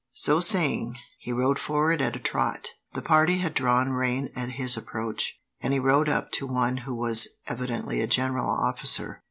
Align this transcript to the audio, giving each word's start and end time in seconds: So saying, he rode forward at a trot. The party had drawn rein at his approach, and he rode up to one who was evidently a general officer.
So 0.13 0.39
saying, 0.39 0.95
he 1.19 1.31
rode 1.31 1.59
forward 1.59 2.01
at 2.01 2.15
a 2.15 2.19
trot. 2.19 2.69
The 2.95 3.03
party 3.03 3.37
had 3.37 3.53
drawn 3.53 3.91
rein 3.91 4.31
at 4.35 4.53
his 4.53 4.75
approach, 4.75 5.39
and 5.61 5.73
he 5.73 5.79
rode 5.79 6.09
up 6.09 6.31
to 6.31 6.47
one 6.47 6.77
who 6.77 6.95
was 6.95 7.27
evidently 7.45 8.01
a 8.01 8.07
general 8.07 8.49
officer. 8.49 9.19